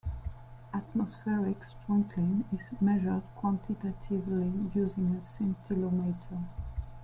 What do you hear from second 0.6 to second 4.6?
Atmospheric twinkling is measured quantitatively